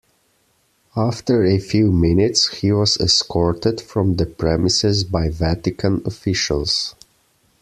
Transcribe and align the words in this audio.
After 0.97 1.45
a 1.45 1.59
few 1.59 1.91
minutes, 1.91 2.47
he 2.57 2.71
was 2.71 2.97
escorted 2.99 3.79
from 3.79 4.15
the 4.15 4.25
premises 4.25 5.03
by 5.03 5.29
Vatican 5.29 6.01
officials. 6.07 6.95